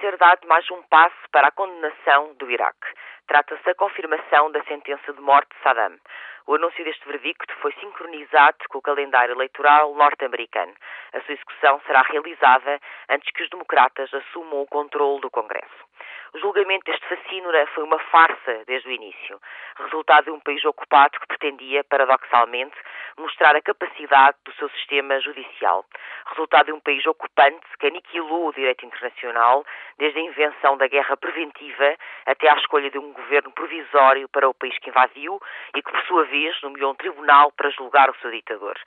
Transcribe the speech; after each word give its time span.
Ser 0.00 0.16
dado 0.16 0.46
mais 0.48 0.68
um 0.70 0.82
passo 0.82 1.16
para 1.30 1.48
a 1.48 1.52
condenação 1.52 2.34
do 2.34 2.50
Iraque. 2.50 2.86
Trata-se 3.26 3.64
da 3.64 3.74
confirmação 3.74 4.50
da 4.50 4.62
sentença 4.64 5.12
de 5.12 5.20
morte 5.20 5.48
de 5.54 5.62
Saddam. 5.62 5.98
O 6.46 6.54
anúncio 6.56 6.84
deste 6.84 7.06
verdicto 7.06 7.54
foi 7.60 7.72
sincronizado 7.74 8.58
com 8.68 8.78
o 8.78 8.82
calendário 8.82 9.34
eleitoral 9.34 9.94
norte-americano. 9.94 10.74
A 11.12 11.20
sua 11.20 11.34
execução 11.34 11.80
será 11.86 12.02
realizada 12.02 12.80
antes 13.08 13.30
que 13.32 13.44
os 13.44 13.50
democratas 13.50 14.12
assumam 14.12 14.62
o 14.62 14.66
controle 14.66 15.20
do 15.20 15.30
Congresso. 15.30 15.92
O 16.34 16.38
julgamento 16.38 16.90
deste 16.90 17.06
facínora 17.06 17.66
foi 17.68 17.84
uma 17.84 17.98
farsa 17.98 18.64
desde 18.66 18.88
o 18.88 18.92
início, 18.92 19.40
resultado 19.76 20.24
de 20.24 20.30
um 20.30 20.40
país 20.40 20.64
ocupado 20.64 21.20
que 21.20 21.26
pretendia, 21.26 21.84
paradoxalmente, 21.84 22.76
mostrar 23.18 23.54
a 23.56 23.62
capacidade 23.62 24.36
do 24.44 24.52
seu 24.54 24.68
sistema 24.70 25.20
judicial, 25.20 25.84
resultado 26.26 26.66
de 26.66 26.72
um 26.72 26.80
país 26.80 27.04
ocupante 27.06 27.66
que 27.78 27.86
aniquilou 27.86 28.48
o 28.48 28.52
direito 28.52 28.86
internacional, 28.86 29.64
desde 29.98 30.18
a 30.18 30.22
invenção 30.22 30.76
da 30.76 30.86
guerra 30.86 31.16
preventiva 31.16 31.96
até 32.26 32.50
à 32.50 32.56
escolha 32.56 32.90
de 32.90 32.98
um 32.98 33.12
governo 33.12 33.50
provisório 33.52 34.28
para 34.28 34.48
o 34.48 34.54
país 34.54 34.76
que 34.78 34.90
invadiu 34.90 35.40
e 35.74 35.82
que, 35.82 35.90
por 35.90 36.02
sua 36.06 36.24
vez, 36.24 36.60
nomeou 36.62 36.92
um 36.92 36.96
tribunal 36.96 37.52
para 37.52 37.70
julgar 37.70 38.10
o 38.10 38.16
seu 38.16 38.30
ditador. 38.30 38.78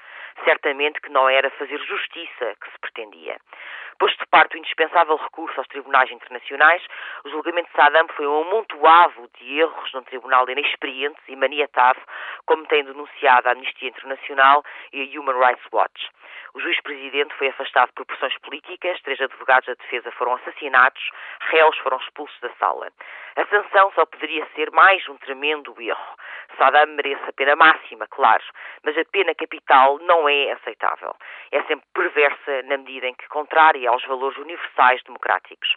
Certamente 0.43 0.99
que 1.01 1.09
não 1.09 1.29
era 1.29 1.49
fazer 1.51 1.79
justiça 1.79 2.55
que 2.61 2.71
se 2.71 2.79
pretendia. 2.79 3.37
Posto 3.97 4.19
de 4.19 4.27
parte 4.27 4.55
o 4.55 4.59
indispensável 4.59 5.15
recurso 5.15 5.57
aos 5.57 5.67
tribunais 5.69 6.11
internacionais, 6.11 6.85
o 7.23 7.29
julgamento 7.29 7.69
de 7.69 7.75
Saddam 7.75 8.07
foi 8.09 8.27
um 8.27 8.41
amontoado 8.41 9.29
de 9.39 9.59
erros 9.59 9.93
num 9.93 10.03
tribunal 10.03 10.49
inexperiente 10.49 11.19
e 11.29 11.35
maniatado, 11.35 11.99
como 12.45 12.65
tem 12.67 12.83
denunciado 12.83 13.47
a 13.47 13.53
Amnistia 13.53 13.87
Internacional 13.89 14.63
e 14.91 15.01
a 15.01 15.19
Human 15.19 15.39
Rights 15.39 15.65
Watch. 15.71 16.09
O 16.53 16.59
juiz-presidente 16.59 17.33
foi 17.35 17.49
afastado 17.49 17.91
por 17.93 18.05
pressões 18.05 18.37
políticas, 18.39 19.01
três 19.01 19.19
advogados 19.19 19.67
da 19.67 19.73
defesa 19.73 20.11
foram 20.11 20.35
assassinados, 20.35 21.09
réus 21.51 21.77
foram 21.79 21.97
expulsos 21.97 22.39
da 22.39 22.49
sala. 22.59 22.87
A 23.35 23.45
sanção 23.47 23.91
só 23.93 24.05
poderia 24.05 24.47
ser 24.55 24.71
mais 24.71 25.07
um 25.09 25.17
tremendo 25.17 25.75
erro. 25.81 26.17
Saddam 26.57 26.87
merece 26.87 27.29
a 27.29 27.33
pena 27.33 27.55
máxima, 27.55 28.07
claro, 28.07 28.43
mas 28.83 28.97
a 28.97 29.05
pena 29.05 29.35
capital 29.35 29.99
não 29.99 30.27
é 30.27 30.51
aceitável. 30.51 31.15
É 31.51 31.61
sempre 31.63 31.85
perversa 31.93 32.63
na 32.63 32.77
medida 32.77 33.07
em 33.07 33.13
que 33.13 33.27
contrária 33.27 33.89
aos 33.89 34.03
valores 34.05 34.37
universais 34.37 35.01
democráticos. 35.03 35.75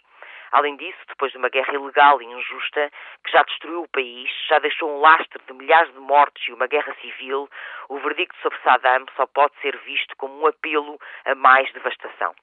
Além 0.51 0.75
disso, 0.77 0.97
depois 1.07 1.31
de 1.31 1.37
uma 1.37 1.49
guerra 1.49 1.73
ilegal 1.73 2.21
e 2.21 2.25
injusta 2.25 2.91
que 3.23 3.31
já 3.31 3.43
destruiu 3.43 3.83
o 3.83 3.87
país, 3.87 4.29
já 4.47 4.57
deixou 4.59 4.89
um 4.89 4.99
lastre 4.99 5.39
de 5.45 5.53
milhares 5.53 5.93
de 5.93 5.99
mortes 5.99 6.47
e 6.47 6.53
uma 6.53 6.67
guerra 6.67 6.95
civil, 7.01 7.47
o 7.87 7.99
verdicto 7.99 8.35
sobre 8.41 8.57
Saddam 8.63 9.05
só 9.15 9.27
pode 9.27 9.53
ser 9.61 9.77
visto 9.77 10.15
como 10.17 10.41
um 10.41 10.47
apelo 10.47 10.99
a 11.25 11.35
mais 11.35 11.71
devastação. 11.73 12.33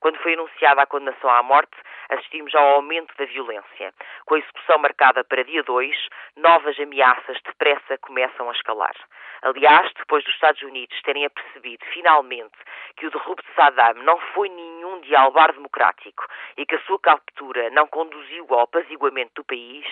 Quando 0.00 0.18
foi 0.18 0.34
anunciada 0.34 0.82
a 0.82 0.86
condenação 0.86 1.30
à 1.30 1.42
morte, 1.42 1.76
assistimos 2.08 2.54
ao 2.54 2.74
aumento 2.74 3.14
da 3.16 3.24
violência. 3.24 3.92
Com 4.26 4.34
a 4.34 4.38
execução 4.38 4.78
marcada 4.78 5.24
para 5.24 5.44
dia 5.44 5.62
2, 5.62 5.96
novas 6.36 6.78
ameaças 6.78 7.40
depressa 7.42 7.98
começam 7.98 8.48
a 8.48 8.52
escalar. 8.52 8.94
Aliás, 9.42 9.92
depois 9.94 10.24
dos 10.24 10.34
Estados 10.34 10.62
Unidos 10.62 11.00
terem 11.02 11.24
apercebido 11.24 11.84
finalmente 11.86 12.56
que 12.96 13.06
o 13.06 13.10
derrubo 13.10 13.42
de 13.42 13.54
Saddam 13.54 13.94
não 14.04 14.18
foi 14.34 14.48
nenhum 14.48 15.00
dialbar 15.00 15.52
democrático 15.52 16.26
e 16.56 16.64
que 16.64 16.76
a 16.76 16.80
sua 16.82 16.98
captura 17.00 17.70
não 17.70 17.86
conduziu 17.86 18.46
ao 18.50 18.60
apaziguamento 18.60 19.32
do 19.36 19.44
país, 19.44 19.86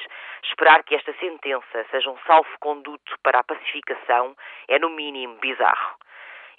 esperar 0.44 0.84
que 0.84 0.94
esta 0.94 1.12
sentença 1.14 1.86
seja 1.90 2.10
um 2.10 2.18
salvo-conduto 2.26 3.18
para 3.22 3.40
a 3.40 3.44
pacificação 3.44 4.36
é, 4.68 4.78
no 4.78 4.90
mínimo, 4.90 5.34
bizarro. 5.36 5.96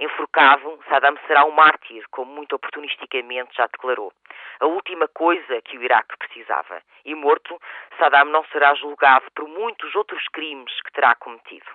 Enforcado, 0.01 0.79
Saddam 0.89 1.15
será 1.27 1.45
um 1.45 1.51
mártir, 1.51 2.03
como 2.09 2.33
muito 2.33 2.55
oportunisticamente 2.55 3.55
já 3.55 3.67
declarou. 3.67 4.11
A 4.59 4.65
última 4.65 5.07
coisa 5.07 5.61
que 5.61 5.77
o 5.77 5.83
Iraque 5.83 6.17
precisava. 6.17 6.81
E 7.05 7.13
morto, 7.13 7.55
Saddam 7.99 8.25
não 8.25 8.43
será 8.45 8.73
julgado 8.73 9.25
por 9.35 9.47
muitos 9.47 9.93
outros 9.93 10.27
crimes 10.29 10.73
que 10.81 10.91
terá 10.93 11.13
cometido. 11.13 11.69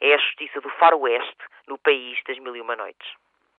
É 0.00 0.14
a 0.14 0.18
justiça 0.18 0.60
do 0.60 0.68
faroeste 0.70 1.44
no 1.68 1.78
país 1.78 2.18
das 2.26 2.40
mil 2.40 2.56
e 2.56 2.60
uma 2.60 2.74
noites. 2.74 3.08